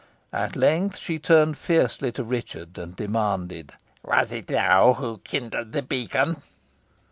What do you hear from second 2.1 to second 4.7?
to Richard, and demanded "Was it